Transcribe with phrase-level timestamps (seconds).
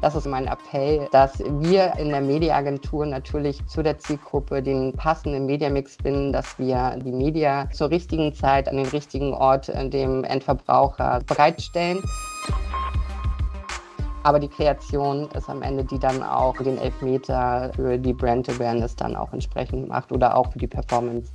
[0.00, 5.46] Das ist mein Appell, dass wir in der Mediaagentur natürlich zu der Zielgruppe den passenden
[5.46, 10.22] Mediamix finden, dass wir die Media zur richtigen Zeit an den richtigen Ort äh, dem
[10.22, 12.00] Endverbraucher bereitstellen.
[14.22, 18.94] Aber die Kreation ist am Ende, die dann auch den Elfmeter für die Brand Awareness
[18.94, 21.32] dann auch entsprechend macht oder auch für die Performance.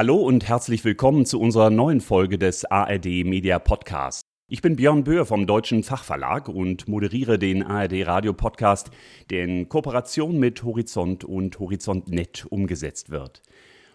[0.00, 4.22] Hallo und herzlich willkommen zu unserer neuen Folge des ARD Media Podcasts.
[4.48, 8.90] Ich bin Björn Böhr vom Deutschen Fachverlag und moderiere den ARD Radio Podcast,
[9.28, 13.42] der in Kooperation mit Horizont und Horizontnet umgesetzt wird.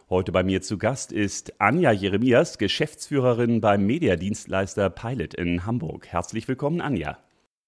[0.08, 6.06] Heute bei mir zu Gast ist Anja Jeremias, Geschäftsführerin beim Mediadienstleister Pilot in Hamburg.
[6.06, 7.18] Herzlich willkommen, Anja.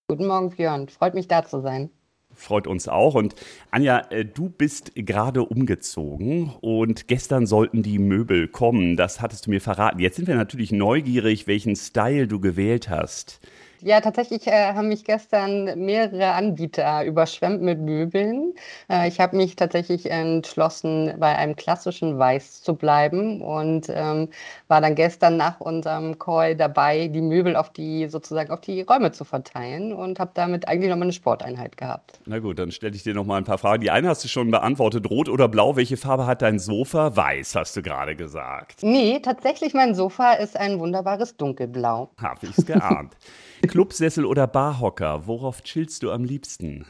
[0.09, 0.89] Guten Morgen, Björn.
[0.89, 1.89] Freut mich, da zu sein
[2.37, 3.15] freut uns auch.
[3.15, 3.35] Und
[3.71, 8.95] Anja, äh, du bist gerade umgezogen und gestern sollten die Möbel kommen.
[8.95, 9.99] Das hattest du mir verraten.
[9.99, 13.41] Jetzt sind wir natürlich neugierig, welchen Style du gewählt hast.
[13.81, 18.53] Ja, tatsächlich äh, haben mich gestern mehrere Anbieter überschwemmt mit Möbeln.
[18.89, 24.29] Äh, ich habe mich tatsächlich entschlossen, bei einem klassischen Weiß zu bleiben und ähm,
[24.67, 29.11] war dann gestern nach unserem Call dabei, die Möbel auf die sozusagen auf die Räume
[29.11, 32.19] zu verteilen und habe damit eigentlich nochmal eine Sporteinheit gehabt.
[32.25, 33.81] Na gut, dann stelle ich dir noch mal ein paar Fragen.
[33.81, 35.75] Die eine hast du schon beantwortet, rot oder blau.
[35.75, 37.15] Welche Farbe hat dein Sofa?
[37.15, 38.81] Weiß, hast du gerade gesagt.
[38.81, 42.09] Nee, tatsächlich mein Sofa ist ein wunderbares dunkelblau.
[42.19, 43.15] Hab ich's geahnt.
[43.65, 46.85] Clubsessel oder Barhocker, worauf chillst du am liebsten?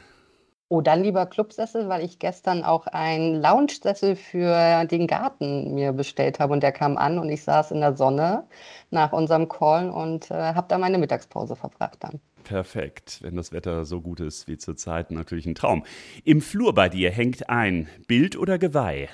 [0.70, 6.40] Oh, dann lieber Clubsessel, weil ich gestern auch einen Lounge-Sessel für den Garten mir bestellt
[6.40, 8.46] habe und der kam an und ich saß in der Sonne
[8.90, 12.20] nach unserem Call und äh, habe da meine Mittagspause verbracht dann.
[12.44, 15.84] Perfekt, wenn das Wetter so gut ist wie zurzeit, natürlich ein Traum.
[16.24, 19.08] Im Flur bei dir hängt ein Bild oder Geweih?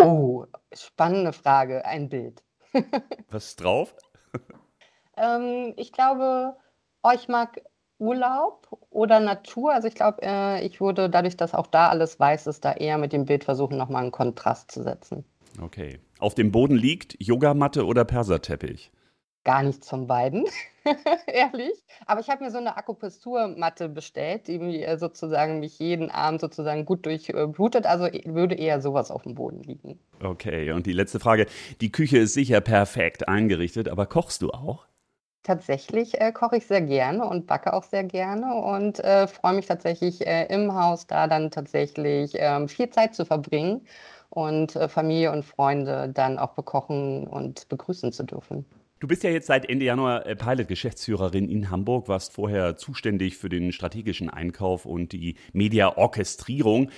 [0.00, 2.42] Oh, spannende Frage, ein Bild.
[3.30, 3.94] Was ist drauf?
[5.18, 6.56] ähm, ich glaube,
[7.08, 7.60] oh, ich mag
[7.98, 9.72] Urlaub oder Natur.
[9.72, 12.98] Also ich glaube, äh, ich würde dadurch, dass auch da alles weiß ist, da eher
[12.98, 15.24] mit dem Bild versuchen, nochmal einen Kontrast zu setzen.
[15.60, 15.98] Okay.
[16.20, 18.90] Auf dem Boden liegt Yogamatte oder Perserteppich?
[19.44, 20.44] Gar nichts von beiden,
[21.26, 21.72] ehrlich.
[22.06, 26.84] Aber ich habe mir so eine Akupressurmatte bestellt, die äh, sozusagen mich jeden Abend sozusagen
[26.84, 27.86] gut durchblutet.
[27.86, 29.98] Also würde eher sowas auf dem Boden liegen.
[30.22, 31.46] Okay, und die letzte Frage.
[31.80, 34.87] Die Küche ist sicher perfekt eingerichtet, aber kochst du auch?
[35.48, 39.64] Tatsächlich äh, koche ich sehr gerne und backe auch sehr gerne und äh, freue mich
[39.64, 43.80] tatsächlich äh, im Haus da dann tatsächlich ähm, viel Zeit zu verbringen
[44.28, 48.66] und äh, Familie und Freunde dann auch bekochen und begrüßen zu dürfen.
[49.00, 53.48] Du bist ja jetzt seit Ende Januar äh, Pilot-Geschäftsführerin in Hamburg, warst vorher zuständig für
[53.48, 56.90] den strategischen Einkauf und die Media-Orchestrierung.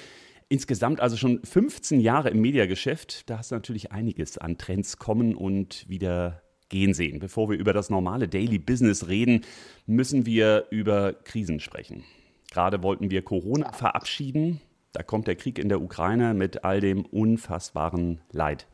[0.49, 3.31] Insgesamt also schon 15 Jahre im Mediageschäft.
[3.31, 7.19] Da hast du natürlich einiges an Trends kommen und wieder gehen sehen.
[7.19, 9.43] Bevor wir über das normale Daily Business reden,
[9.87, 12.05] müssen wir über Krisen sprechen.
[12.51, 14.61] Gerade wollten wir Corona verabschieden.
[14.93, 18.67] Da kommt der Krieg in der Ukraine mit all dem unfassbaren Leid.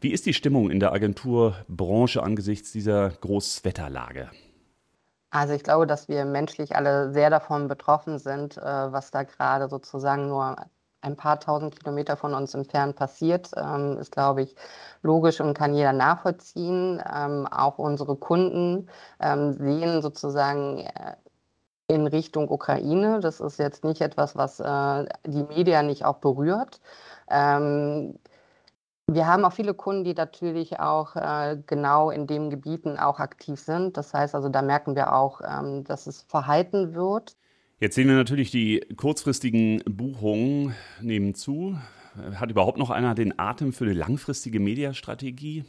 [0.00, 4.30] Wie ist die Stimmung in der Agenturbranche angesichts dieser Großwetterlage?
[5.30, 9.68] Also ich glaube, dass wir menschlich alle sehr davon betroffen sind, äh, was da gerade
[9.68, 10.56] sozusagen nur
[11.00, 14.56] ein paar tausend Kilometer von uns entfernt passiert, ähm, ist, glaube ich,
[15.02, 17.02] logisch und kann jeder nachvollziehen.
[17.12, 18.88] Ähm, auch unsere Kunden
[19.20, 21.16] ähm, sehen sozusagen äh,
[21.88, 23.20] in Richtung Ukraine.
[23.20, 26.80] Das ist jetzt nicht etwas, was äh, die Medien nicht auch berührt.
[27.30, 28.18] Ähm,
[29.10, 33.58] wir haben auch viele Kunden, die natürlich auch äh, genau in den Gebieten auch aktiv
[33.58, 33.96] sind.
[33.96, 37.36] Das heißt also, da merken wir auch, ähm, dass es verhalten wird.
[37.80, 41.78] Jetzt sehen wir natürlich, die kurzfristigen Buchungen nehmen zu.
[42.34, 45.64] Hat überhaupt noch einer den Atem für eine langfristige Mediastrategie?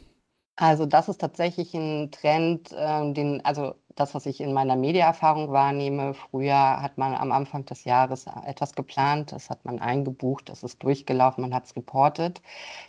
[0.56, 5.52] Also das ist tatsächlich ein Trend, äh, den, also das, was ich in meiner Mediaerfahrung
[5.52, 6.14] wahrnehme.
[6.14, 10.82] Früher hat man am Anfang des Jahres etwas geplant, das hat man eingebucht, das ist
[10.82, 12.40] durchgelaufen, man hat es reportet.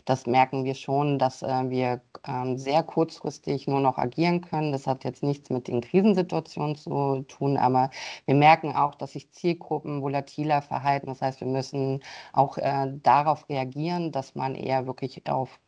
[0.05, 4.71] Das merken wir schon, dass äh, wir äh, sehr kurzfristig nur noch agieren können.
[4.71, 7.89] Das hat jetzt nichts mit den Krisensituationen zu tun, aber
[8.25, 11.07] wir merken auch, dass sich Zielgruppen volatiler verhalten.
[11.07, 12.01] Das heißt, wir müssen
[12.33, 15.59] auch äh, darauf reagieren, dass man eher wirklich auf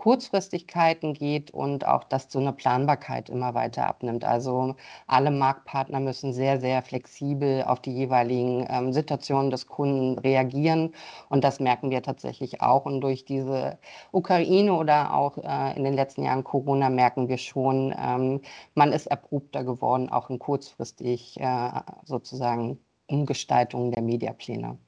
[0.00, 4.24] Kurzfristigkeiten geht und auch, dass so eine Planbarkeit immer weiter abnimmt.
[4.24, 4.76] Also
[5.06, 10.94] alle Marktpartner müssen sehr, sehr flexibel auf die jeweiligen ähm, Situationen des Kunden reagieren.
[11.28, 12.86] Und das merken wir tatsächlich auch.
[12.86, 13.78] Und durch diese
[14.10, 18.40] Ukraine oder auch äh, in den letzten Jahren Corona merken wir schon, ähm,
[18.74, 21.72] man ist erprobter geworden, auch in kurzfristig äh,
[22.04, 24.78] sozusagen Umgestaltungen der Mediapläne.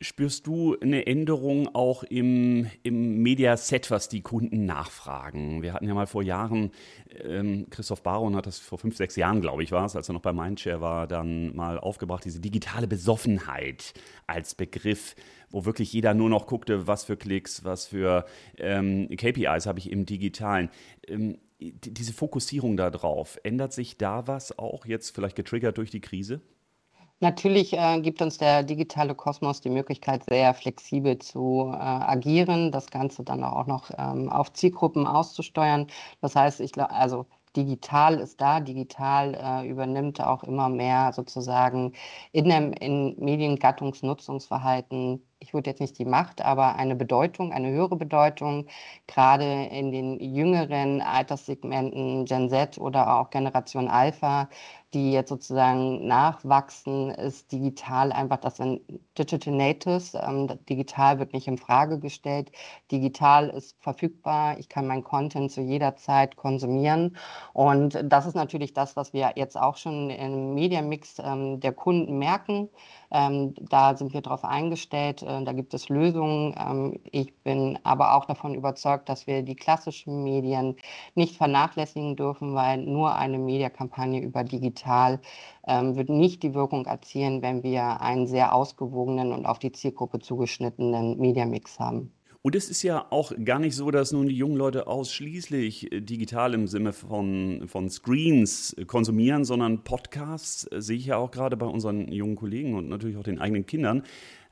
[0.00, 5.60] Spürst du eine Änderung auch im, im Mediaset, was die Kunden nachfragen?
[5.60, 6.70] Wir hatten ja mal vor Jahren,
[7.24, 10.12] ähm, Christoph Baron hat das vor fünf, sechs Jahren, glaube ich, war es, als er
[10.12, 13.92] noch bei Mindshare war, dann mal aufgebracht, diese digitale Besoffenheit
[14.28, 15.16] als Begriff,
[15.50, 18.24] wo wirklich jeder nur noch guckte, was für Klicks, was für
[18.56, 20.70] ähm, KPIs habe ich im Digitalen.
[21.08, 26.40] Ähm, diese Fokussierung darauf, ändert sich da was auch jetzt vielleicht getriggert durch die Krise?
[27.20, 32.90] Natürlich äh, gibt uns der digitale Kosmos die Möglichkeit, sehr flexibel zu äh, agieren, das
[32.90, 35.88] Ganze dann auch noch ähm, auf Zielgruppen auszusteuern.
[36.20, 37.26] Das heißt, ich glaube, also
[37.56, 41.92] digital ist da, digital äh, übernimmt auch immer mehr sozusagen
[42.32, 47.96] in dem in Mediengattungsnutzungsverhalten ich würde jetzt nicht die Macht, aber eine Bedeutung, eine höhere
[47.96, 48.66] Bedeutung,
[49.06, 54.48] gerade in den jüngeren Alterssegmenten Gen Z oder auch Generation Alpha,
[54.94, 58.80] die jetzt sozusagen nachwachsen, ist digital einfach, das sind
[59.18, 60.14] Digital Natives.
[60.14, 62.50] Ähm, digital wird nicht in Frage gestellt.
[62.90, 64.58] Digital ist verfügbar.
[64.58, 67.16] Ich kann meinen Content zu jeder Zeit konsumieren.
[67.52, 72.18] Und das ist natürlich das, was wir jetzt auch schon im Mediamix ähm, der Kunden
[72.18, 72.70] merken.
[73.10, 76.54] Ähm, da sind wir darauf eingestellt, äh, da gibt es Lösungen.
[76.58, 80.76] Ähm, ich bin aber auch davon überzeugt, dass wir die klassischen Medien
[81.14, 84.77] nicht vernachlässigen dürfen, weil nur eine Mediakampagne über digital
[85.66, 90.18] ähm, wird nicht die Wirkung erzielen, wenn wir einen sehr ausgewogenen und auf die Zielgruppe
[90.18, 92.12] zugeschnittenen Mediamix haben.
[92.40, 96.00] Und es ist ja auch gar nicht so, dass nun die jungen Leute ausschließlich äh,
[96.00, 101.56] digital im Sinne von, von Screens konsumieren, sondern Podcasts, äh, sehe ich ja auch gerade
[101.56, 104.04] bei unseren jungen Kollegen und natürlich auch den eigenen Kindern,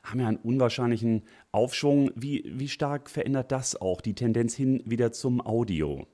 [0.03, 2.11] haben ja einen unwahrscheinlichen Aufschwung.
[2.15, 6.07] Wie, wie stark verändert das auch die Tendenz hin wieder zum Audio?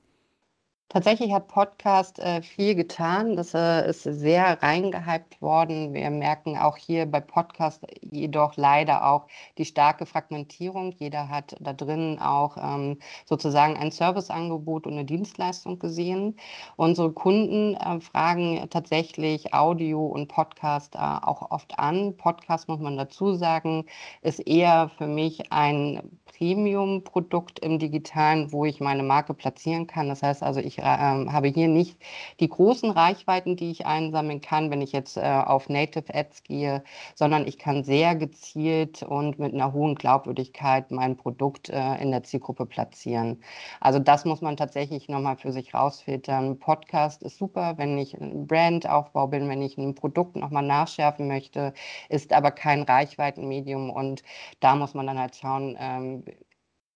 [0.89, 3.35] Tatsächlich hat Podcast äh, viel getan.
[3.35, 5.91] Das äh, ist sehr reingehypt worden.
[5.93, 9.25] Wir merken auch hier bei Podcast jedoch leider auch
[9.57, 10.91] die starke Fragmentierung.
[10.91, 16.37] Jeder hat da drin auch ähm, sozusagen ein Serviceangebot und eine Dienstleistung gesehen.
[16.75, 22.15] Unsere Kunden äh, fragen tatsächlich Audio und Podcast äh, auch oft an.
[22.17, 23.85] Podcast, muss man dazu sagen,
[24.21, 26.03] ist eher für mich ein
[26.37, 30.09] Premium-Produkt im Digitalen, wo ich meine Marke platzieren kann.
[30.09, 32.01] Das heißt also, ich äh, habe hier nicht
[32.39, 36.83] die großen Reichweiten, die ich einsammeln kann, wenn ich jetzt äh, auf Native Ads gehe,
[37.15, 42.23] sondern ich kann sehr gezielt und mit einer hohen Glaubwürdigkeit mein Produkt äh, in der
[42.23, 43.41] Zielgruppe platzieren.
[43.79, 46.57] Also das muss man tatsächlich nochmal für sich rausfiltern.
[46.57, 51.73] Podcast ist super, wenn ich ein Brandaufbau bin, wenn ich ein Produkt nochmal nachschärfen möchte,
[52.09, 54.23] ist aber kein Reichweitenmedium und
[54.59, 56.22] da muss man dann halt schauen, ähm,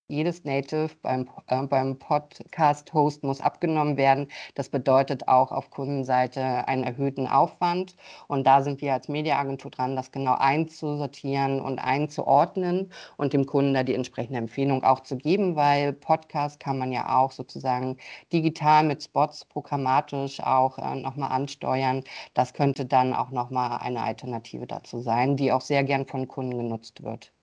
[0.07, 4.27] jedes Native beim, äh, beim Podcast-Host muss abgenommen werden.
[4.55, 7.95] Das bedeutet auch auf Kundenseite einen erhöhten Aufwand.
[8.27, 13.73] Und da sind wir als Mediaagentur dran, das genau einzusortieren und einzuordnen und dem Kunden
[13.73, 17.97] da die entsprechende Empfehlung auch zu geben, weil Podcast kann man ja auch sozusagen
[18.31, 22.03] digital mit Spots programmatisch auch äh, nochmal ansteuern.
[22.33, 26.57] Das könnte dann auch nochmal eine Alternative dazu sein, die auch sehr gern von Kunden
[26.57, 27.33] genutzt wird.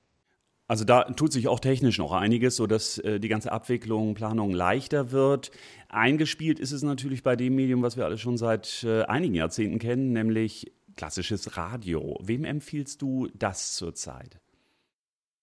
[0.67, 5.13] Also da tut sich auch technisch noch einiges, sodass äh, die ganze Abwicklung, Planung leichter
[5.13, 5.51] wird.
[5.89, 9.79] Eingespielt ist es natürlich bei dem Medium, was wir alle schon seit äh, einigen Jahrzehnten
[9.79, 12.19] kennen, nämlich klassisches Radio.
[12.23, 14.41] Wem empfiehlst du das zurzeit?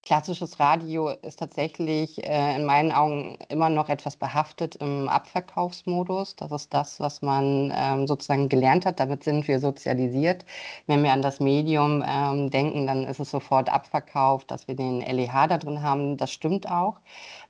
[0.04, 6.36] Klassisches Radio ist tatsächlich äh, in meinen Augen immer noch etwas behaftet im Abverkaufsmodus.
[6.36, 9.00] Das ist das, was man ähm, sozusagen gelernt hat.
[9.00, 10.44] Damit sind wir sozialisiert.
[10.88, 15.02] Wenn wir an das Medium ähm, denken, dann ist es sofort abverkauft, dass wir den
[15.02, 16.18] LEH da drin haben.
[16.18, 17.00] Das stimmt auch.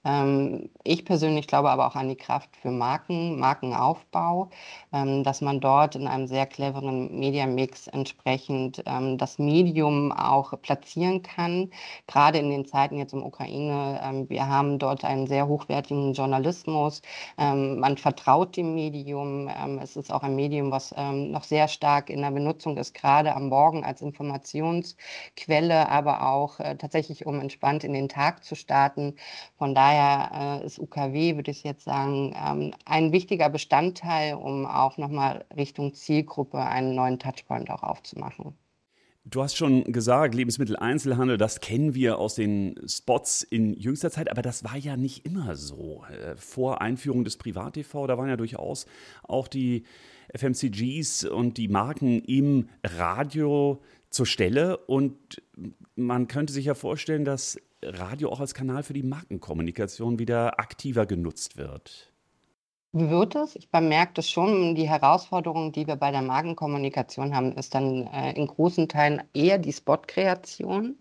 [0.03, 4.49] Ähm, ich persönlich glaube aber auch an die Kraft für Marken, Markenaufbau,
[4.91, 11.21] ähm, dass man dort in einem sehr cleveren Mediamix entsprechend ähm, das Medium auch platzieren
[11.21, 11.69] kann.
[12.07, 17.01] Gerade in den Zeiten jetzt im Ukraine, ähm, wir haben dort einen sehr hochwertigen Journalismus.
[17.37, 19.49] Ähm, man vertraut dem Medium.
[19.49, 23.35] Ähm, es ist auch ein Medium, was noch sehr stark in der Benutzung ist, gerade
[23.35, 29.15] am Morgen als Informationsquelle, aber auch äh, tatsächlich, um entspannt in den Tag zu starten.
[29.57, 32.35] Von daher äh, ist UKW, würde ich jetzt sagen,
[32.85, 38.55] ein wichtiger Bestandteil, um auch nochmal Richtung Zielgruppe einen neuen Touchpoint auch aufzumachen.
[39.23, 44.41] Du hast schon gesagt, Lebensmitteleinzelhandel, das kennen wir aus den Spots in jüngster Zeit, aber
[44.41, 46.03] das war ja nicht immer so.
[46.09, 48.87] Äh, vor Einführung des Privat-TV, da waren ja durchaus
[49.23, 49.83] auch die
[50.33, 55.41] FMCGs und die Marken im Radio zur Stelle und
[55.95, 61.05] man könnte sich ja vorstellen, dass Radio auch als Kanal für die Markenkommunikation wieder aktiver
[61.05, 62.10] genutzt wird?
[62.93, 63.55] Wird es?
[63.55, 64.75] Ich bemerke das schon.
[64.75, 69.57] Die Herausforderung, die wir bei der Markenkommunikation haben, ist dann äh, in großen Teilen eher
[69.59, 70.97] die Spotkreation.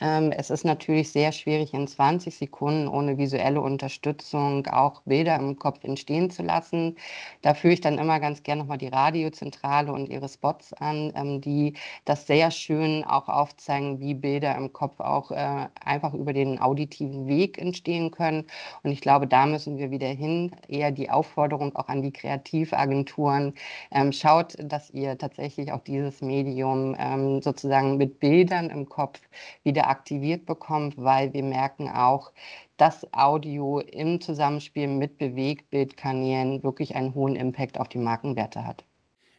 [0.00, 5.58] Ähm, es ist natürlich sehr schwierig, in 20 Sekunden ohne visuelle Unterstützung auch Bilder im
[5.58, 6.96] Kopf entstehen zu lassen.
[7.42, 11.40] Da führe ich dann immer ganz gerne nochmal die Radiozentrale und ihre Spots an, ähm,
[11.42, 11.74] die
[12.06, 17.26] das sehr schön auch aufzeigen, wie Bilder im Kopf auch äh, einfach über den auditiven
[17.26, 18.46] Weg entstehen können.
[18.82, 23.54] Und ich glaube, da müssen wir wieder hin, eher die Aufforderung auch an die Kreativagenturen.
[23.90, 29.20] Ähm, schaut, dass ihr tatsächlich auch dieses Medium ähm, sozusagen mit Bildern im Kopf
[29.64, 32.32] wieder aktiviert bekommt, weil wir merken auch,
[32.76, 38.84] dass Audio im Zusammenspiel mit Bewegbildkanälen wirklich einen hohen Impact auf die Markenwerte hat.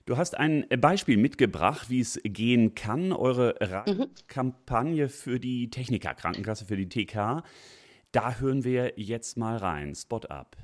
[0.05, 4.07] Du hast ein Beispiel mitgebracht, wie es gehen kann, eure mhm.
[4.27, 7.43] Kampagne für die Techniker Krankenkasse, für die TK.
[8.13, 9.93] Da hören wir jetzt mal rein.
[9.93, 10.55] Spot up.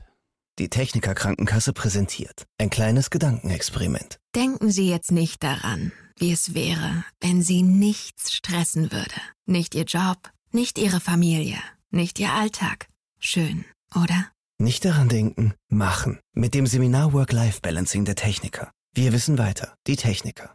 [0.60, 4.20] Die Techniker Krankenkasse präsentiert ein kleines Gedankenexperiment.
[4.36, 9.16] Denken Sie jetzt nicht daran, wie es wäre, wenn Sie nichts stressen würde.
[9.48, 11.58] Nicht Ihr Job, nicht Ihre Familie,
[11.90, 12.88] nicht Ihr Alltag.
[13.18, 14.28] Schön, oder?
[14.60, 16.20] Nicht daran denken, machen.
[16.34, 18.70] Mit dem Seminar Work-Life-Balancing der Techniker.
[18.94, 20.54] Wir wissen weiter, die Techniker.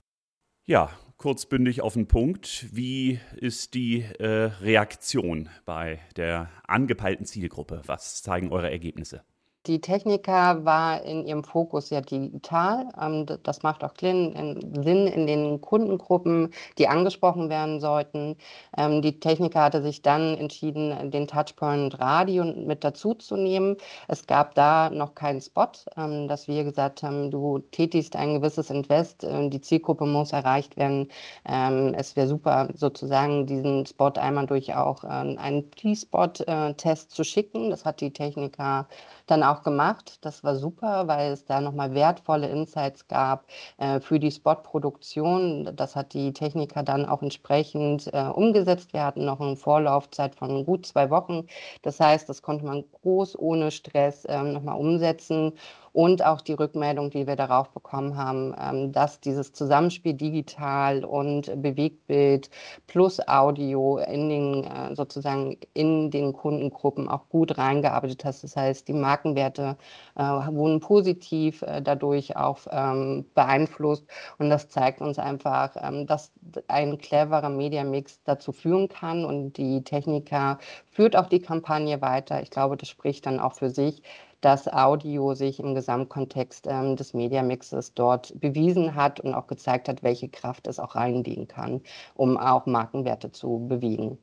[0.65, 2.69] Ja, kurzbündig auf den Punkt.
[2.71, 7.83] Wie ist die äh, Reaktion bei der angepeilten Zielgruppe?
[7.87, 9.25] Was zeigen eure Ergebnisse?
[9.69, 12.89] Die Techniker war in ihrem Fokus ja digital.
[12.99, 18.37] Ähm, das macht auch Sinn in den Kundengruppen, die angesprochen werden sollten.
[18.79, 23.77] Ähm, die Techniker hatte sich dann entschieden, den Touchpoint Radio mit dazu zu nehmen.
[24.09, 28.71] Es gab da noch keinen Spot, ähm, dass wir gesagt haben, du tätigst ein gewisses
[28.71, 31.09] Invest, die Zielgruppe muss erreicht werden.
[31.45, 37.71] Es wäre super, sozusagen diesen Spot einmal durch auch einen T-Spot-Test zu schicken.
[37.71, 38.89] Das hat die Techniker
[39.31, 40.19] dann auch gemacht.
[40.25, 43.47] Das war super, weil es da nochmal wertvolle Insights gab
[43.79, 45.71] äh, für die Spotproduktion.
[45.77, 48.93] Das hat die Techniker dann auch entsprechend äh, umgesetzt.
[48.93, 51.47] Wir hatten noch eine Vorlaufzeit von gut zwei Wochen.
[51.83, 55.53] Das heißt, das konnte man groß ohne Stress äh, nochmal umsetzen
[55.93, 61.51] und auch die Rückmeldung, die wir darauf bekommen haben, ähm, dass dieses Zusammenspiel digital und
[61.63, 62.51] Bewegtbild
[62.87, 68.43] plus Audio in den äh, sozusagen in den Kundengruppen auch gut reingearbeitet hat.
[68.43, 69.77] Das heißt, die Markenwerte
[70.17, 74.07] äh, wurden positiv äh, dadurch auch ähm, beeinflusst
[74.39, 76.33] und das zeigt uns einfach, ähm, dass
[76.69, 80.59] ein cleverer Mediamix dazu führen kann und die Techniker
[80.91, 82.43] führt auch die Kampagne weiter.
[82.43, 84.03] Ich glaube, das spricht dann auch für sich,
[84.41, 90.03] dass Audio sich im Gesamtkontext ähm, des Mediamixes dort bewiesen hat und auch gezeigt hat,
[90.03, 91.81] welche Kraft es auch reinlegen kann,
[92.15, 94.19] um auch Markenwerte zu bewegen.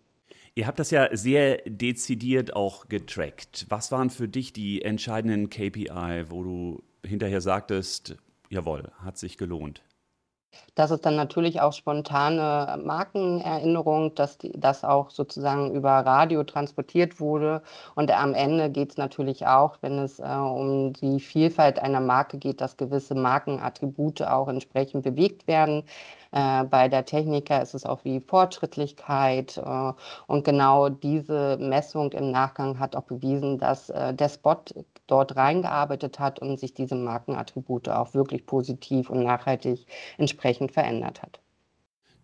[0.58, 3.66] Ihr habt das ja sehr dezidiert auch getrackt.
[3.68, 8.16] Was waren für dich die entscheidenden KPI, wo du hinterher sagtest,
[8.50, 9.84] jawohl, hat sich gelohnt?
[10.76, 17.20] Das ist dann natürlich auch spontane Markenerinnerung, dass die, das auch sozusagen über Radio transportiert
[17.20, 17.62] wurde.
[17.96, 22.38] Und am Ende geht es natürlich auch, wenn es äh, um die Vielfalt einer Marke
[22.38, 25.84] geht, dass gewisse Markenattribute auch entsprechend bewegt werden.
[26.32, 29.58] Äh, bei der Techniker ist es auch wie Fortschrittlichkeit.
[29.58, 29.94] Äh,
[30.28, 34.64] und genau diese Messung im Nachgang hat auch bewiesen, dass äh, der Spot
[35.08, 39.86] dort reingearbeitet hat und sich diese Markenattribute auch wirklich positiv und nachhaltig
[40.18, 41.40] entsprechend verändert hat.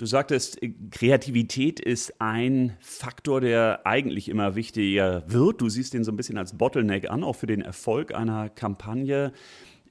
[0.02, 5.62] Du sagtest, Kreativität ist ein Faktor, der eigentlich immer wichtiger wird.
[5.62, 9.32] Du siehst den so ein bisschen als Bottleneck an, auch für den Erfolg einer Kampagne.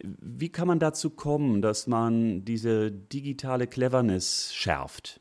[0.02, 5.21] Wie kann man dazu kommen, dass man diese digitale Cleverness schärft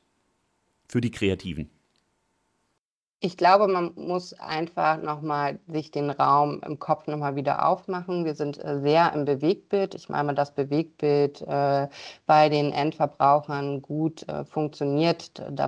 [0.88, 1.69] für die Kreativen?
[3.21, 8.24] Ich glaube, man muss einfach nochmal sich den Raum im Kopf nochmal wieder aufmachen.
[8.24, 9.93] Wir sind äh, sehr im Bewegtbild.
[9.93, 11.89] Ich meine, das Bewegtbild äh,
[12.25, 15.33] bei den Endverbrauchern gut äh, funktioniert.
[15.51, 15.67] Da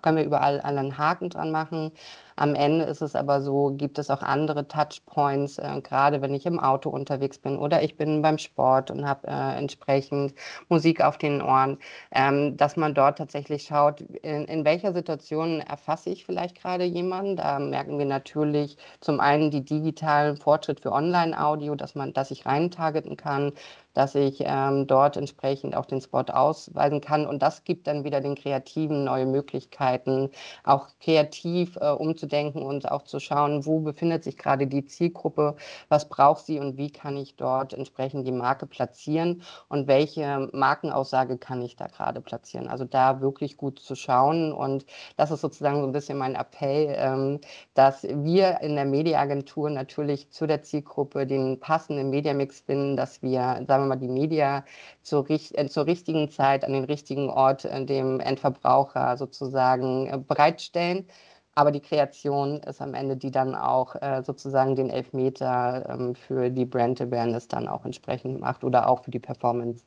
[0.00, 1.90] können wir überall einen Haken dran machen.
[2.36, 6.46] Am Ende ist es aber so, gibt es auch andere Touchpoints, äh, gerade wenn ich
[6.46, 10.34] im Auto unterwegs bin oder ich bin beim Sport und habe äh, entsprechend
[10.68, 11.78] Musik auf den Ohren,
[12.12, 17.36] ähm, dass man dort tatsächlich schaut, in, in welcher Situation erfasse ich vielleicht gerade jemanden.
[17.36, 22.46] Da merken wir natürlich zum einen die digitalen Fortschritt für Online-Audio, dass man, dass ich
[22.46, 23.52] rein targeten kann.
[23.94, 27.26] Dass ich ähm, dort entsprechend auch den Spot ausweisen kann.
[27.26, 30.30] Und das gibt dann wieder den Kreativen neue Möglichkeiten,
[30.64, 35.56] auch kreativ äh, umzudenken und auch zu schauen, wo befindet sich gerade die Zielgruppe,
[35.88, 41.38] was braucht sie und wie kann ich dort entsprechend die Marke platzieren und welche Markenaussage
[41.38, 42.68] kann ich da gerade platzieren.
[42.68, 44.52] Also da wirklich gut zu schauen.
[44.52, 47.40] Und das ist sozusagen so ein bisschen mein Appell, ähm,
[47.74, 53.64] dass wir in der Mediaagentur natürlich zu der Zielgruppe den passenden Mediamix finden, dass wir,
[53.66, 54.64] sagen wir mal, die Media
[55.02, 61.06] zur, äh, zur richtigen Zeit an den richtigen Ort äh, dem Endverbraucher sozusagen äh, bereitstellen.
[61.54, 66.50] Aber die Kreation ist am Ende, die dann auch äh, sozusagen den Elfmeter ähm, für
[66.50, 69.84] die Brand Awareness dann auch entsprechend macht oder auch für die Performance.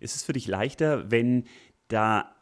[0.00, 1.44] Ist es für dich leichter, wenn
[1.88, 2.34] da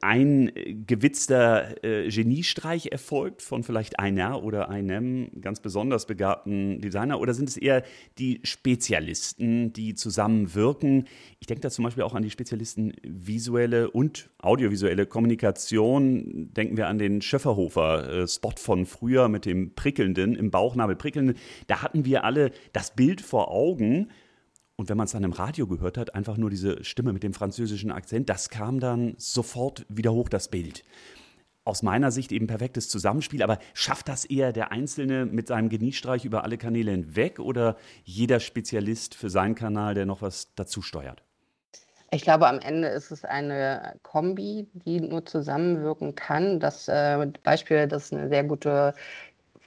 [0.00, 0.50] ein
[0.86, 7.50] gewitzter äh, Geniestreich erfolgt von vielleicht einer oder einem ganz besonders begabten Designer oder sind
[7.50, 7.82] es eher
[8.18, 11.06] die Spezialisten, die zusammenwirken?
[11.38, 16.50] Ich denke da zum Beispiel auch an die Spezialisten visuelle und audiovisuelle Kommunikation.
[16.54, 21.36] Denken wir an den Schöfferhofer-Spot äh, von früher mit dem prickelnden, im Bauchnabel prickelnden.
[21.66, 24.08] Da hatten wir alle das Bild vor Augen
[24.78, 27.34] und wenn man es dann im Radio gehört hat, einfach nur diese Stimme mit dem
[27.34, 30.84] französischen Akzent, das kam dann sofort wieder hoch, das Bild.
[31.64, 36.24] Aus meiner Sicht eben perfektes Zusammenspiel, aber schafft das eher der Einzelne mit seinem Geniestreich
[36.24, 41.24] über alle Kanäle hinweg oder jeder Spezialist für seinen Kanal, der noch was dazu steuert?
[42.10, 46.58] Ich glaube, am Ende ist es eine Kombi, die nur zusammenwirken kann.
[46.58, 48.94] Das äh, Beispiel, das ist eine sehr gute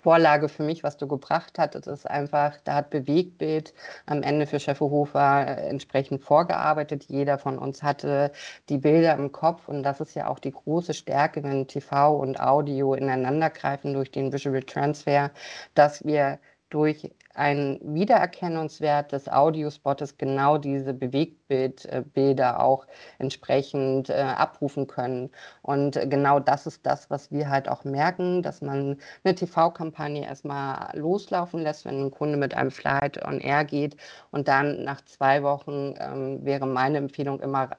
[0.02, 1.54] Vorlage für mich, was du gebracht.
[1.58, 3.74] Das ist einfach, da hat Bewegtbild
[4.06, 7.06] am Ende für Schäferhofer äh, entsprechend vorgearbeitet.
[7.08, 8.32] Jeder von uns hatte
[8.70, 12.40] die Bilder im Kopf und das ist ja auch die große Stärke, wenn TV und
[12.40, 15.32] Audio ineinandergreifen durch den Visual Transfer,
[15.76, 16.40] dass wir
[16.72, 22.88] durch ein Wiedererkennungswert des Audiospottes genau diese Bewegtbildbilder auch
[23.20, 25.30] entsprechend äh, abrufen können.
[25.62, 30.98] Und genau das ist das, was wir halt auch merken, dass man eine TV-Kampagne erstmal
[30.98, 33.96] loslaufen lässt, wenn ein Kunde mit einem Flight on Air geht.
[34.32, 37.70] Und dann nach zwei Wochen ähm, wäre meine Empfehlung immer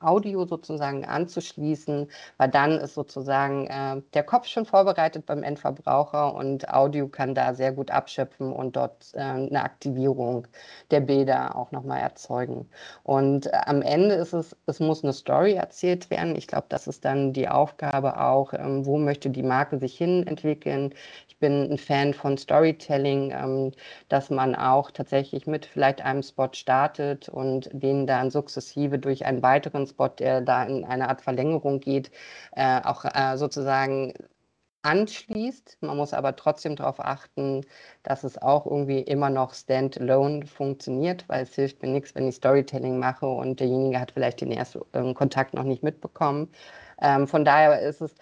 [0.00, 6.68] Audio sozusagen anzuschließen, weil dann ist sozusagen äh, der Kopf schon vorbereitet beim Endverbraucher und
[6.72, 10.46] Audio kann da sehr gut abschöpfen und dort äh, eine Aktivierung
[10.90, 12.68] der Bilder auch nochmal erzeugen.
[13.02, 16.36] Und äh, am Ende ist es, es muss eine Story erzählt werden.
[16.36, 20.26] Ich glaube, das ist dann die Aufgabe auch, ähm, wo möchte die Marke sich hin
[20.26, 20.94] entwickeln.
[21.36, 23.72] Ich bin ein Fan von Storytelling, ähm,
[24.08, 29.42] dass man auch tatsächlich mit vielleicht einem Spot startet und den dann sukzessive durch einen
[29.42, 32.10] weiteren Spot, der da in eine Art Verlängerung geht,
[32.52, 34.14] äh, auch äh, sozusagen
[34.82, 35.78] anschließt.
[35.82, 37.62] Man muss aber trotzdem darauf achten,
[38.02, 42.36] dass es auch irgendwie immer noch standalone funktioniert, weil es hilft mir nichts, wenn ich
[42.36, 46.50] Storytelling mache und derjenige hat vielleicht den ersten ähm, Kontakt noch nicht mitbekommen.
[47.02, 48.14] Ähm, von daher ist es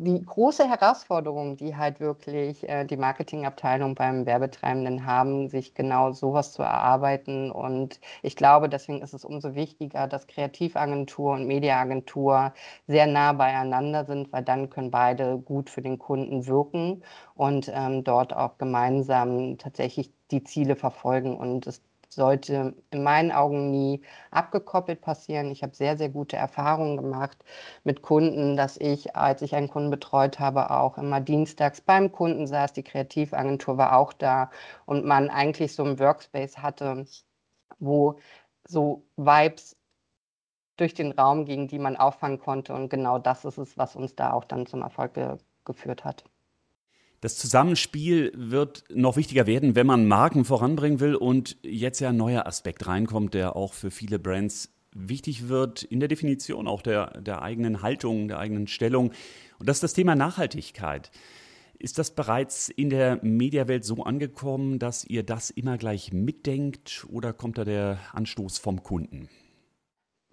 [0.00, 6.52] die große Herausforderung, die halt wirklich äh, die Marketingabteilung beim Werbetreibenden haben, sich genau sowas
[6.52, 7.50] zu erarbeiten.
[7.50, 12.52] Und ich glaube, deswegen ist es umso wichtiger, dass Kreativagentur und Mediaagentur
[12.86, 17.02] sehr nah beieinander sind, weil dann können beide gut für den Kunden wirken
[17.34, 21.36] und ähm, dort auch gemeinsam tatsächlich die Ziele verfolgen.
[21.36, 25.50] Und es sollte in meinen Augen nie abgekoppelt passieren.
[25.50, 27.44] Ich habe sehr, sehr gute Erfahrungen gemacht
[27.84, 32.46] mit Kunden, dass ich, als ich einen Kunden betreut habe, auch immer dienstags beim Kunden
[32.46, 32.72] saß.
[32.72, 34.50] Die Kreativagentur war auch da
[34.86, 37.06] und man eigentlich so einen Workspace hatte,
[37.78, 38.18] wo
[38.66, 39.76] so Vibes
[40.78, 42.72] durch den Raum gingen, die man auffangen konnte.
[42.74, 46.24] Und genau das ist es, was uns da auch dann zum Erfolg ge geführt hat.
[47.20, 52.16] Das Zusammenspiel wird noch wichtiger werden, wenn man Marken voranbringen will und jetzt ja ein
[52.16, 57.20] neuer Aspekt reinkommt, der auch für viele Brands wichtig wird in der Definition auch der,
[57.20, 59.12] der eigenen Haltung, der eigenen Stellung.
[59.58, 61.10] Und das ist das Thema Nachhaltigkeit.
[61.80, 67.32] Ist das bereits in der Mediawelt so angekommen, dass ihr das immer gleich mitdenkt oder
[67.32, 69.28] kommt da der Anstoß vom Kunden?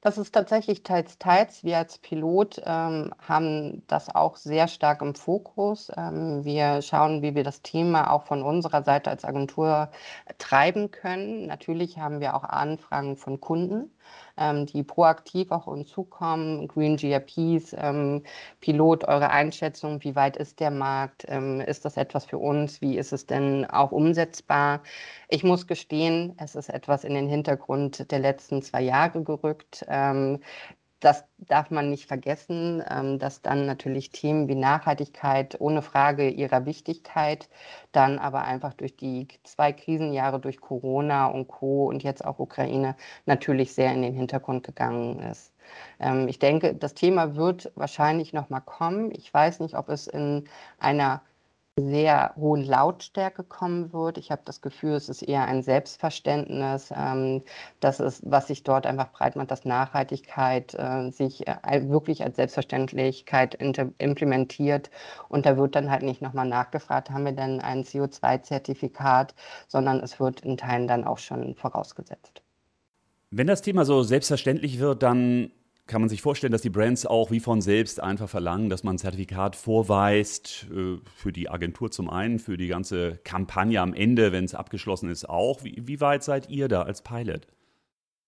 [0.06, 1.64] Das ist tatsächlich teils, teils.
[1.64, 5.92] Wir als Pilot ähm, haben das auch sehr stark im Fokus.
[5.98, 9.90] Ähm, wir schauen, wie wir das Thema auch von unserer Seite als Agentur
[10.38, 11.48] treiben können.
[11.48, 13.95] Natürlich haben wir auch Anfragen von Kunden
[14.38, 16.68] ähm, die proaktiv auf uns zukommen.
[16.68, 18.24] Green GRPs, ähm,
[18.60, 21.26] Pilot, eure Einschätzung, wie weit ist der Markt?
[21.28, 22.82] Ähm, ist das etwas für uns?
[22.82, 24.82] Wie ist es denn auch umsetzbar?
[25.30, 29.86] Ich muss gestehen, es ist etwas in den Hintergrund der letzten zwei Jahre gerückt.
[31.06, 36.66] Das darf man nicht vergessen, ähm, dass dann natürlich Themen wie Nachhaltigkeit ohne Frage ihrer
[36.66, 37.48] Wichtigkeit
[37.92, 41.86] dann aber einfach durch die zwei Krisenjahre, durch Corona und Co.
[41.90, 42.96] und jetzt auch Ukraine
[43.28, 45.54] natürlich sehr in den Hintergrund gegangen ist.
[46.00, 49.12] Ähm, ich denke, das Thema wird wahrscheinlich noch mal kommen.
[49.12, 50.46] Ich weiß nicht, ob es in
[50.80, 51.22] einer
[51.78, 54.18] sehr hohen Lautstärke kommen wird.
[54.18, 57.44] Ich habe das Gefühl, es ist eher ein Selbstverständnis, ähm,
[57.82, 62.38] dass es, was sich dort einfach breit macht, dass Nachhaltigkeit äh, sich äh, wirklich als
[62.38, 64.90] Selbstverständlichkeit implementiert.
[65.28, 69.36] Und da wird dann halt nicht nochmal nachgefragt, haben wir denn ein CO2-Zertifikat,
[69.68, 72.42] sondern es wird in Teilen dann auch schon vorausgesetzt.
[73.32, 75.52] Wenn das Thema so selbstverständlich wird, dann
[75.88, 78.96] kann man sich vorstellen, dass die Brands auch wie von selbst einfach verlangen, dass man
[78.96, 84.32] ein Zertifikat vorweist äh, für die Agentur zum einen, für die ganze Kampagne am Ende,
[84.32, 85.64] wenn es abgeschlossen ist, auch.
[85.64, 87.48] Wie, wie, weit seid ihr da als Pilot?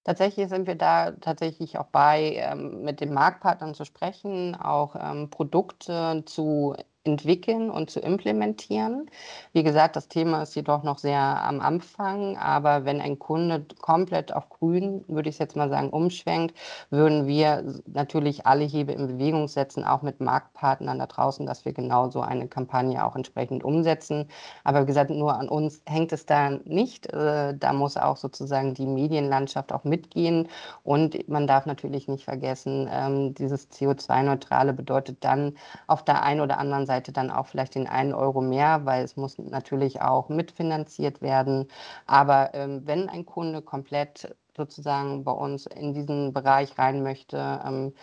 [0.04, 5.30] Tatsächlich sind wir da tatsächlich auch bei, ähm, mit den Marktpartnern zu sprechen, auch ähm,
[5.30, 6.76] Produkte zu
[7.08, 9.10] entwickeln und zu implementieren.
[9.54, 14.34] Wie gesagt, das Thema ist jedoch noch sehr am Anfang, aber wenn ein Kunde komplett
[14.34, 16.56] auf grün, würde ich jetzt mal sagen, umschwenkt,
[16.90, 21.74] würden wir natürlich alle Hebel in Bewegung setzen, auch mit Marktpartnern da draußen, dass wir
[21.74, 24.28] genau so eine Kampagne auch entsprechend umsetzen.
[24.64, 27.12] Aber wie gesagt, nur an uns hängt es da nicht.
[27.14, 30.50] Äh, da muss auch sozusagen die Medienlandschaft auch mitgehen
[30.84, 35.56] und man darf natürlich nicht vergessen, ähm, dieses CO2-Neutrale bedeutet dann
[35.88, 39.04] auf der einen oder anderen Seite Seite dann auch vielleicht den einen Euro mehr, weil
[39.04, 41.68] es muss natürlich auch mitfinanziert werden.
[42.08, 47.94] Aber ähm, wenn ein Kunde komplett sozusagen bei uns in diesen Bereich rein möchte, ähm,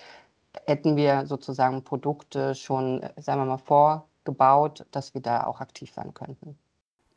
[0.66, 6.14] hätten wir sozusagen Produkte schon, sagen wir mal, vorgebaut, dass wir da auch aktiv sein
[6.14, 6.58] könnten.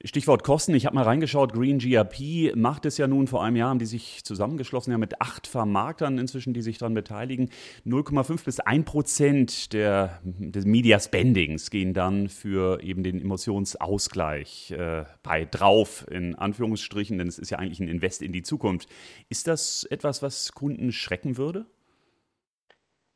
[0.03, 0.75] Stichwort Kosten.
[0.75, 1.53] Ich habe mal reingeschaut.
[1.53, 3.25] Green GRP macht es ja nun.
[3.25, 6.93] Vor einem Jahr haben die sich zusammengeschlossen, ja mit acht Vermarktern inzwischen, die sich daran
[6.93, 7.49] beteiligen.
[7.83, 15.05] 0,5 bis 1 Prozent der, des Media Spendings gehen dann für eben den Emotionsausgleich äh,
[15.23, 18.89] bei drauf, in Anführungsstrichen, denn es ist ja eigentlich ein Invest in die Zukunft.
[19.29, 21.65] Ist das etwas, was Kunden schrecken würde?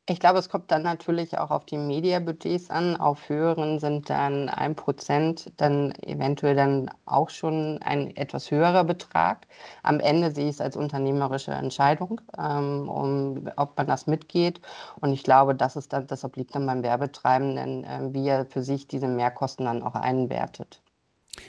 [0.06, 2.96] Ich glaube, es kommt dann natürlich auch auf die Mediabudgets an.
[2.96, 9.46] Auf höheren sind dann ein Prozent dann eventuell dann auch schon ein etwas höherer Betrag.
[9.84, 14.60] Am Ende sehe ich es als unternehmerische Entscheidung, ähm, um, ob man das mitgeht.
[15.00, 18.62] Und ich glaube, das ist dann, das obliegt dann beim Werbetreibenden, äh, wie er für
[18.62, 20.81] sich diese Mehrkosten dann auch einwertet.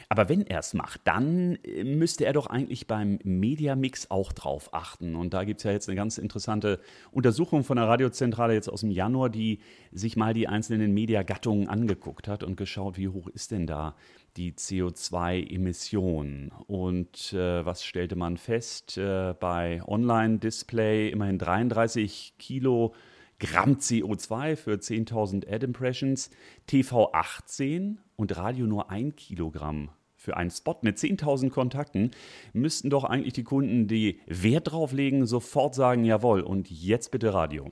[0.10, 4.74] Aber wenn er es macht, dann äh, müsste er doch eigentlich beim Mediamix auch drauf
[4.74, 5.16] achten.
[5.16, 6.80] Und da gibt es ja jetzt eine ganz interessante
[7.12, 9.60] Untersuchung von der Radiozentrale jetzt aus dem Januar, die
[9.92, 13.96] sich mal die einzelnen Mediagattungen angeguckt hat und geschaut, wie hoch ist denn da
[14.38, 16.52] die CO2-Emission.
[16.68, 18.98] Und äh, was stellte man fest?
[18.98, 22.94] Äh, bei Online-Display immerhin 33 Kilo
[23.40, 26.30] Gramm CO2 für 10.000 Ad-Impressions,
[26.66, 32.12] TV 18 und Radio nur ein Kilogramm für einen Spot mit 10.000 Kontakten,
[32.54, 37.34] müssten doch eigentlich die Kunden, die Wert drauf legen, sofort sagen, jawohl, und jetzt bitte
[37.34, 37.72] Radio.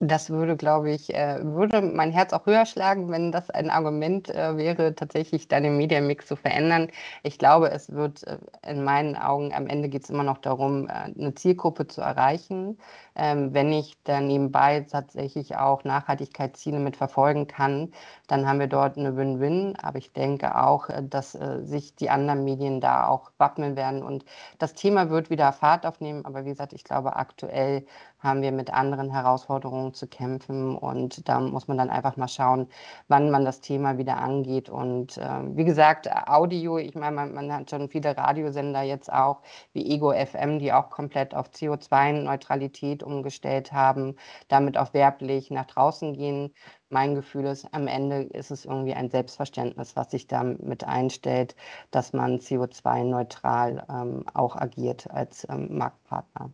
[0.00, 4.28] Das würde, glaube ich, äh, würde mein Herz auch höher schlagen, wenn das ein Argument
[4.28, 6.88] äh, wäre, tatsächlich deinen Mediamix zu verändern.
[7.22, 10.88] Ich glaube, es wird äh, in meinen Augen, am Ende geht es immer noch darum,
[10.88, 12.76] eine Zielgruppe zu erreichen.
[13.16, 17.92] Ähm, wenn ich dann nebenbei tatsächlich auch Nachhaltigkeitsziele mit verfolgen kann,
[18.26, 19.76] dann haben wir dort eine Win-Win.
[19.80, 24.02] Aber ich denke auch, dass sich die anderen Medien da auch wappnen werden.
[24.02, 24.24] Und
[24.58, 26.24] das Thema wird wieder Fahrt aufnehmen.
[26.24, 27.86] Aber wie gesagt, ich glaube, aktuell
[28.24, 30.76] haben wir mit anderen Herausforderungen zu kämpfen.
[30.76, 32.68] Und da muss man dann einfach mal schauen,
[33.08, 34.70] wann man das Thema wieder angeht.
[34.70, 39.42] Und äh, wie gesagt, Audio, ich meine, man, man, hat schon viele Radiosender jetzt auch,
[39.74, 44.16] wie Ego FM, die auch komplett auf CO2-Neutralität umgestellt haben,
[44.48, 46.54] damit auch werblich nach draußen gehen.
[46.88, 51.54] Mein Gefühl ist, am Ende ist es irgendwie ein Selbstverständnis, was sich da mit einstellt,
[51.90, 56.52] dass man CO2-neutral ähm, auch agiert als ähm, Marktpartner.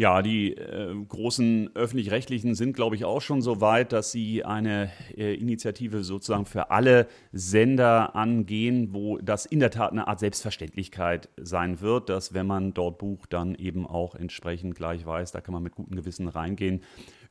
[0.00, 4.90] Ja, die äh, großen öffentlich-rechtlichen sind, glaube ich, auch schon so weit, dass sie eine
[5.14, 11.28] äh, Initiative sozusagen für alle Sender angehen, wo das in der Tat eine Art Selbstverständlichkeit
[11.36, 15.52] sein wird, dass wenn man dort bucht, dann eben auch entsprechend gleich weiß, da kann
[15.52, 16.82] man mit gutem Gewissen reingehen.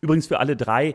[0.02, 0.94] Übrigens für alle drei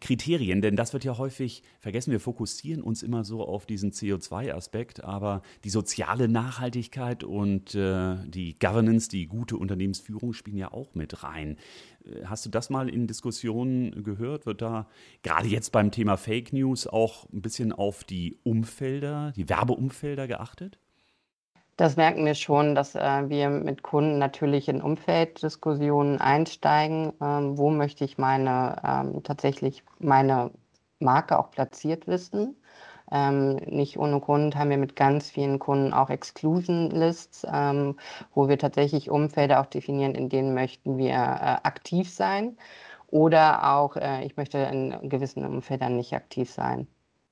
[0.00, 2.10] Kriterien, denn das wird ja häufig vergessen.
[2.10, 8.58] Wir fokussieren uns immer so auf diesen CO2-Aspekt, aber die soziale Nachhaltigkeit und äh, die
[8.58, 11.58] Governance, die gute Unternehmensführung spielen ja auch mit rein.
[12.04, 14.46] Äh, hast du das mal in Diskussionen gehört?
[14.46, 14.88] Wird da
[15.22, 20.78] gerade jetzt beim Thema Fake News auch ein bisschen auf die Umfelder, die Werbeumfelder geachtet?
[21.80, 27.14] Das merken wir schon, dass äh, wir mit Kunden natürlich in Umfelddiskussionen einsteigen.
[27.22, 30.50] Ähm, wo möchte ich meine ähm, tatsächlich meine
[30.98, 32.56] Marke auch platziert wissen?
[33.10, 37.96] Ähm, nicht ohne Grund haben wir mit ganz vielen Kunden auch Exclusion Lists, ähm,
[38.34, 41.16] wo wir tatsächlich Umfelder auch definieren, in denen möchten wir äh,
[41.62, 42.58] aktiv sein.
[43.06, 46.88] Oder auch, äh, ich möchte in gewissen Umfeldern nicht aktiv sein.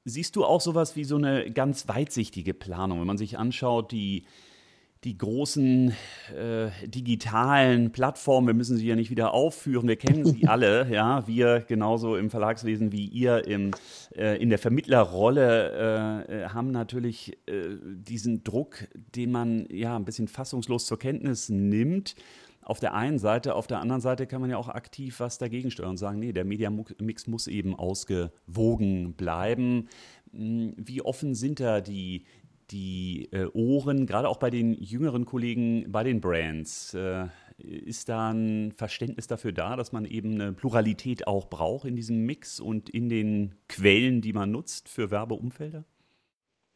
[0.09, 4.25] Siehst du auch sowas wie so eine ganz weitsichtige Planung, wenn man sich anschaut, die
[5.05, 5.93] die großen
[6.37, 11.27] äh, digitalen Plattformen, wir müssen sie ja nicht wieder aufführen, wir kennen sie alle, ja,
[11.29, 13.71] wir genauso im Verlagswesen wie ihr im,
[14.17, 20.05] äh, in der Vermittlerrolle äh, äh haben natürlich äh, diesen Druck, den man ja ein
[20.05, 22.17] bisschen fassungslos zur Kenntnis nimmt
[22.69, 25.71] auf der einen Seite, auf der anderen Seite kann man ja auch aktiv was dagegen
[25.71, 29.89] steuern und sagen, nee, der Media-Mix muss eben ausgewogen bleiben.
[30.33, 32.27] Hm, wie offen sind da die,
[32.71, 36.93] die äh, Ohren, gerade auch bei den jüngeren Kollegen, bei den Brands?
[36.93, 41.97] Äh, ist da ein Verständnis dafür da, dass man eben eine Pluralität auch braucht in
[41.97, 45.85] diesem Mix und in den Quellen, die man nutzt für Werbeumfelder?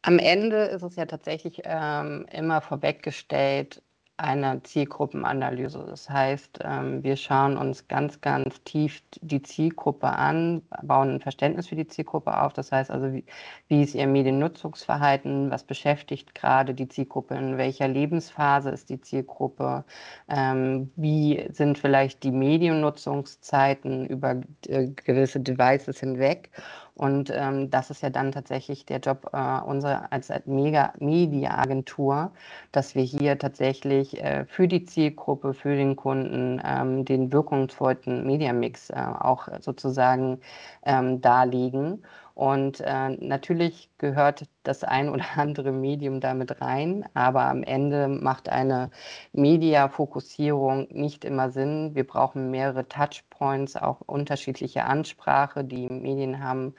[0.01, 3.81] Am Ende ist es ja tatsächlich ähm, immer vorweggestellt,
[4.23, 5.85] eine Zielgruppenanalyse.
[5.85, 11.67] Das heißt, ähm, wir schauen uns ganz, ganz tief die Zielgruppe an, bauen ein Verständnis
[11.67, 12.53] für die Zielgruppe auf.
[12.53, 13.25] Das heißt also, wie,
[13.67, 19.83] wie ist ihr Mediennutzungsverhalten, was beschäftigt gerade die Zielgruppe, in welcher Lebensphase ist die Zielgruppe,
[20.29, 26.49] ähm, wie sind vielleicht die Mediennutzungszeiten über äh, gewisse Devices hinweg.
[26.95, 32.31] Und ähm, das ist ja dann tatsächlich der Job äh, unserer als Mega Media Agentur,
[32.71, 38.91] dass wir hier tatsächlich äh, für die Zielgruppe, für den Kunden ähm, den wirkungsvollen Mediamix
[38.91, 40.39] äh, auch sozusagen
[40.85, 42.03] ähm, darlegen.
[42.35, 48.49] Und äh, natürlich gehört das ein oder andere Medium damit rein, aber am Ende macht
[48.49, 48.89] eine
[49.33, 51.93] Media-Fokussierung nicht immer Sinn.
[51.93, 55.63] Wir brauchen mehrere Touchpoints, auch unterschiedliche Ansprache.
[55.63, 56.73] Die Medien haben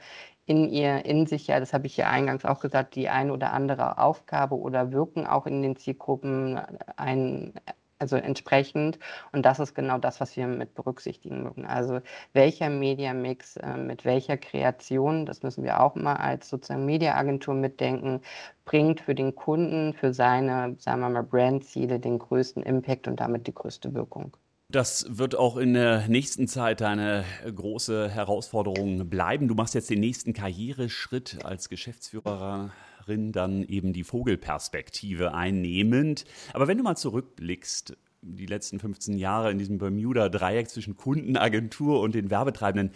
[0.45, 3.51] in ihr, in sich ja, das habe ich ja eingangs auch gesagt, die ein oder
[3.53, 6.59] andere Aufgabe oder wirken auch in den Zielgruppen
[6.97, 7.53] ein
[7.99, 8.99] also entsprechend.
[9.31, 11.65] Und das ist genau das, was wir mit berücksichtigen müssen.
[11.65, 11.99] Also
[12.33, 18.21] welcher Mediamix äh, mit welcher Kreation, das müssen wir auch mal als sozusagen Mediaagentur mitdenken,
[18.65, 23.47] bringt für den Kunden, für seine, sagen wir mal, Brandziele den größten Impact und damit
[23.47, 24.35] die größte Wirkung.
[24.69, 29.47] Das wird auch in der nächsten Zeit eine große Herausforderung bleiben.
[29.47, 32.71] Du machst jetzt den nächsten Karriereschritt als Geschäftsführer
[33.07, 36.25] dann eben die Vogelperspektive einnehmend.
[36.53, 42.01] Aber wenn du mal zurückblickst, die letzten 15 Jahre in diesem Bermuda-Dreieck zwischen Kunden, Agentur
[42.01, 42.91] und den Werbetreibenden,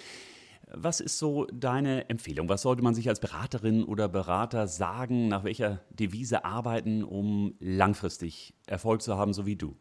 [0.72, 2.48] was ist so deine Empfehlung?
[2.48, 5.28] Was sollte man sich als Beraterin oder Berater sagen?
[5.28, 9.76] Nach welcher Devise arbeiten, um langfristig Erfolg zu haben, so wie du?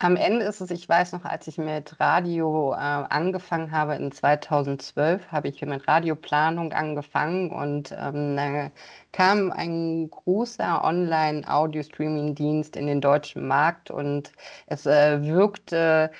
[0.00, 4.12] Am Ende ist es, ich weiß noch, als ich mit Radio äh, angefangen habe in
[4.12, 8.70] 2012, habe ich mit Radioplanung angefangen und ähm, da
[9.10, 14.30] kam ein großer Online-Audio-Streaming-Dienst in den deutschen Markt und
[14.66, 16.12] es äh, wirkte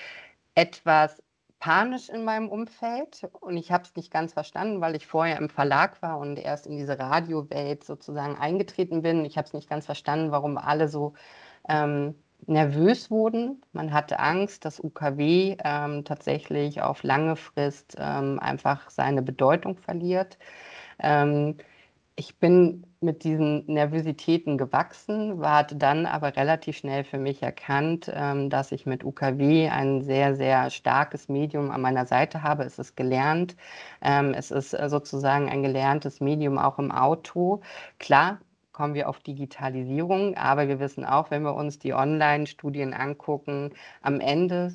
[0.56, 1.22] etwas
[1.60, 5.50] panisch in meinem Umfeld und ich habe es nicht ganz verstanden, weil ich vorher im
[5.50, 9.24] Verlag war und erst in diese Radiowelt sozusagen eingetreten bin.
[9.24, 11.14] Ich habe es nicht ganz verstanden, warum alle so
[11.68, 13.62] ähm, nervös wurden.
[13.72, 20.38] Man hatte Angst, dass UKW ähm, tatsächlich auf lange Frist ähm, einfach seine Bedeutung verliert.
[21.00, 21.56] Ähm,
[22.16, 28.50] ich bin mit diesen Nervositäten gewachsen, hatte dann aber relativ schnell für mich erkannt, ähm,
[28.50, 32.64] dass ich mit UKW ein sehr, sehr starkes Medium an meiner Seite habe.
[32.64, 33.56] Es ist gelernt.
[34.02, 37.60] Ähm, es ist äh, sozusagen ein gelerntes Medium auch im Auto.
[38.00, 38.40] Klar,
[38.78, 44.20] kommen wir auf Digitalisierung, aber wir wissen auch, wenn wir uns die Online-Studien angucken, am
[44.20, 44.72] Ende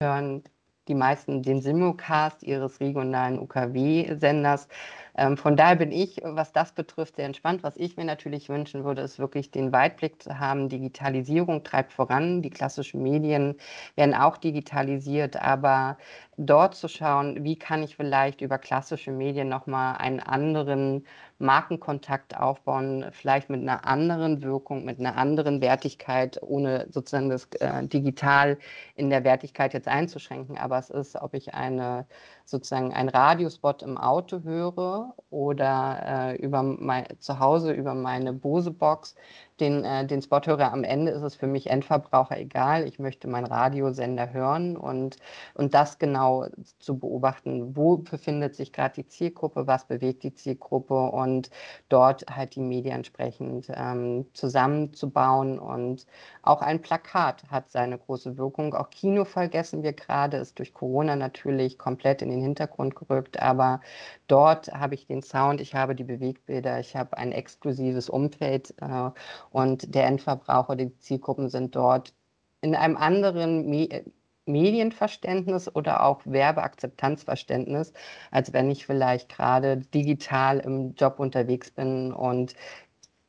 [0.00, 0.42] hören
[0.88, 4.68] die meisten den Simulcast ihres regionalen UKW-Senders.
[5.16, 7.62] Ähm, von daher bin ich, was das betrifft, sehr entspannt.
[7.62, 10.68] Was ich mir natürlich wünschen würde, ist wirklich den Weitblick zu haben.
[10.68, 12.42] Digitalisierung treibt voran.
[12.42, 13.56] Die klassischen Medien
[13.94, 15.96] werden auch digitalisiert, aber
[16.36, 21.06] dort zu schauen, wie kann ich vielleicht über klassische Medien nochmal einen anderen
[21.38, 27.86] Markenkontakt aufbauen, vielleicht mit einer anderen Wirkung, mit einer anderen Wertigkeit, ohne sozusagen das äh,
[27.86, 28.58] digital
[28.94, 30.58] in der Wertigkeit jetzt einzuschränken.
[30.58, 32.06] Aber es ist, ob ich eine
[32.46, 39.16] sozusagen einen Radiospot im Auto höre oder äh, über mein, zu Hause über meine Bose-Box,
[39.60, 40.72] den, äh, den Spot höre.
[40.72, 42.86] Am Ende ist es für mich Endverbraucher egal.
[42.86, 45.16] Ich möchte meinen Radiosender hören und,
[45.54, 46.46] und das genau
[46.78, 47.76] zu beobachten.
[47.76, 49.66] Wo befindet sich gerade die Zielgruppe?
[49.66, 50.94] Was bewegt die Zielgruppe?
[50.94, 51.50] Und
[51.88, 55.58] dort halt die Medien entsprechend ähm, zusammenzubauen.
[55.58, 56.06] Und
[56.42, 58.74] auch ein Plakat hat seine große Wirkung.
[58.74, 63.40] Auch Kino vergessen wir gerade, ist durch Corona natürlich komplett in den Hintergrund gerückt.
[63.40, 63.80] Aber
[64.26, 68.74] dort habe ich den Sound, ich habe die Bewegbilder, ich habe ein exklusives Umfeld.
[68.80, 69.10] Äh,
[69.50, 72.14] und der Endverbraucher, die Zielgruppen sind dort
[72.60, 74.04] in einem anderen Me
[74.48, 77.92] Medienverständnis oder auch Werbeakzeptanzverständnis,
[78.30, 82.54] als wenn ich vielleicht gerade digital im Job unterwegs bin und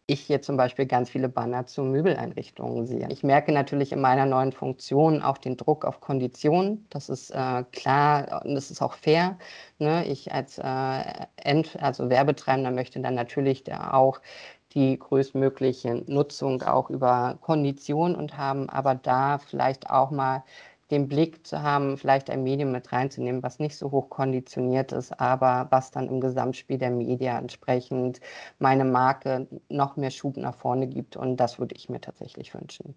[0.10, 3.10] ich hier zum Beispiel ganz viele Banner zu Möbeleinrichtungen sehe.
[3.12, 6.88] Ich merke natürlich in meiner neuen Funktion auch den Druck auf Konditionen.
[6.90, 9.38] Das ist äh, klar und das ist auch fair.
[9.80, 10.06] Ne?
[10.08, 11.02] Ich als äh,
[11.36, 14.22] End, also Werbetreibender möchte dann natürlich da auch
[14.78, 20.44] die größtmögliche Nutzung auch über Konditionen und haben aber da vielleicht auch mal
[20.92, 25.20] den Blick zu haben, vielleicht ein Medium mit reinzunehmen, was nicht so hoch konditioniert ist,
[25.20, 28.22] aber was dann im Gesamtspiel der Media entsprechend
[28.60, 31.18] meine Marke noch mehr Schub nach vorne gibt.
[31.18, 32.94] Und das würde ich mir tatsächlich wünschen.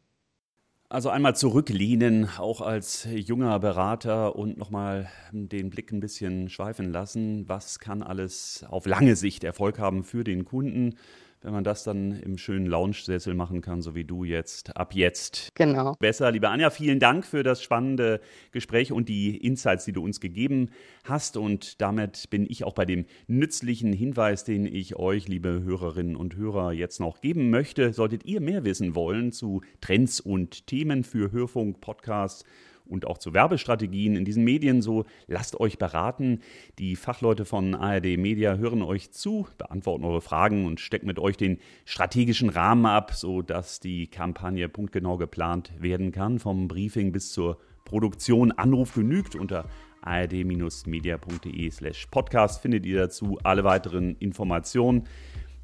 [0.90, 7.48] Also einmal zurücklehnen, auch als junger Berater und nochmal den Blick ein bisschen schweifen lassen.
[7.48, 10.96] Was kann alles auf lange Sicht Erfolg haben für den Kunden?
[11.42, 15.50] Wenn man das dann im schönen Lounge-Sessel machen kann, so wie du jetzt, ab jetzt.
[15.54, 15.94] Genau.
[15.98, 18.20] Besser, liebe Anja, vielen Dank für das spannende
[18.52, 20.70] Gespräch und die Insights, die du uns gegeben
[21.04, 21.36] hast.
[21.36, 26.36] Und damit bin ich auch bei dem nützlichen Hinweis, den ich euch, liebe Hörerinnen und
[26.36, 27.92] Hörer, jetzt noch geben möchte.
[27.92, 32.44] Solltet ihr mehr wissen wollen zu Trends und Themen für Hörfunk, Podcasts,
[32.90, 34.82] und auch zu Werbestrategien in diesen Medien.
[34.82, 36.40] So lasst euch beraten.
[36.78, 41.36] Die Fachleute von ARD Media hören euch zu, beantworten eure Fragen und stecken mit euch
[41.36, 46.38] den strategischen Rahmen ab, sodass die Kampagne punktgenau geplant werden kann.
[46.38, 48.52] Vom Briefing bis zur Produktion.
[48.52, 49.64] Anruf genügt unter
[50.02, 55.04] ard-media.de slash podcast findet ihr dazu alle weiteren Informationen.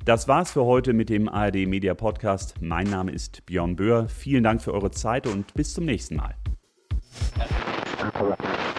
[0.05, 2.55] Das war's für heute mit dem ARD Media Podcast.
[2.61, 4.09] Mein Name ist Björn Böhr.
[4.09, 6.37] Vielen Dank für eure Zeit und bis zum nächsten Mal.
[7.17, 8.76] Thank you.